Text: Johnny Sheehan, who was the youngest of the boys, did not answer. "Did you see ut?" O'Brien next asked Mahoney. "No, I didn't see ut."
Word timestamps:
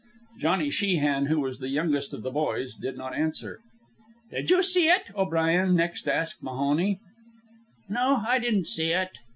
Johnny 0.39 0.71
Sheehan, 0.71 1.27
who 1.27 1.39
was 1.39 1.59
the 1.59 1.69
youngest 1.69 2.11
of 2.11 2.23
the 2.23 2.31
boys, 2.31 2.73
did 2.73 2.97
not 2.97 3.13
answer. 3.13 3.59
"Did 4.31 4.49
you 4.49 4.63
see 4.63 4.89
ut?" 4.89 5.03
O'Brien 5.15 5.75
next 5.75 6.07
asked 6.07 6.41
Mahoney. 6.41 6.99
"No, 7.87 8.23
I 8.27 8.39
didn't 8.39 8.65
see 8.65 8.95
ut." 8.95 9.11